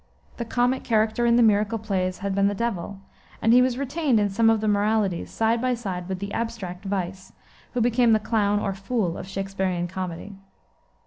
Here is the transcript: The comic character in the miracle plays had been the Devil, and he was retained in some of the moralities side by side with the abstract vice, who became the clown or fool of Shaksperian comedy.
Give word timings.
The 0.37 0.45
comic 0.45 0.83
character 0.83 1.27
in 1.27 1.35
the 1.35 1.43
miracle 1.43 1.77
plays 1.77 2.17
had 2.25 2.33
been 2.33 2.47
the 2.47 2.55
Devil, 2.55 3.01
and 3.39 3.53
he 3.53 3.61
was 3.61 3.77
retained 3.77 4.19
in 4.19 4.31
some 4.31 4.49
of 4.49 4.59
the 4.59 4.67
moralities 4.67 5.29
side 5.29 5.61
by 5.61 5.75
side 5.75 6.09
with 6.09 6.17
the 6.17 6.33
abstract 6.33 6.85
vice, 6.85 7.33
who 7.75 7.81
became 7.81 8.11
the 8.11 8.19
clown 8.19 8.59
or 8.59 8.73
fool 8.73 9.15
of 9.15 9.27
Shaksperian 9.27 9.87
comedy. 9.87 10.33